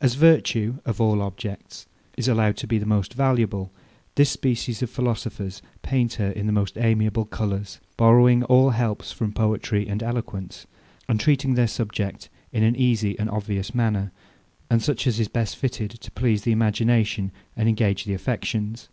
[0.00, 1.86] As virtue, of all objects,
[2.16, 3.70] is allowed to be the most valuable,
[4.16, 9.30] this species of philosophers paint her in the most amiable colours; borrowing all helps from
[9.32, 10.66] poetry and eloquence,
[11.08, 14.10] and treating their subject in an easy and obvious manner,
[14.68, 18.88] and such as is best fitted to please the imagination, and engage the affections.